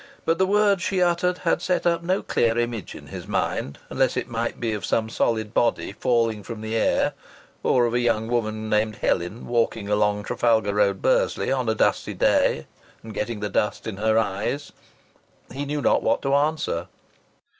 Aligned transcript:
But 0.25 0.39
the 0.39 0.47
words 0.47 0.81
she 0.81 0.99
uttered 0.99 1.37
had 1.37 1.61
set 1.61 1.85
up 1.85 2.01
no 2.01 2.23
clear 2.23 2.57
image 2.57 2.95
in 2.95 3.05
his 3.05 3.27
mind, 3.27 3.77
unless 3.87 4.17
it 4.17 4.27
might 4.27 4.59
be 4.59 4.73
of 4.73 4.83
some 4.83 5.09
solid 5.11 5.53
body 5.53 5.91
falling 5.91 6.41
from 6.41 6.61
the 6.61 6.75
air, 6.75 7.13
or 7.61 7.85
of 7.85 7.93
a 7.93 7.99
young 7.99 8.27
woman 8.27 8.67
named 8.67 8.95
Helen, 8.95 9.45
walking 9.45 9.89
along 9.89 10.23
Trafalgar 10.23 10.73
Road, 10.73 11.03
Bursley, 11.03 11.51
on 11.51 11.69
a 11.69 11.75
dusty 11.75 12.15
day, 12.15 12.65
and 13.03 13.13
getting 13.13 13.41
the 13.41 13.47
dust 13.49 13.85
in 13.85 13.97
her 13.97 14.17
eyes. 14.17 14.71
He 15.53 15.65
knew 15.65 15.83
not 15.83 16.01
what 16.01 16.23
to 16.23 16.33
answer. 16.33 16.87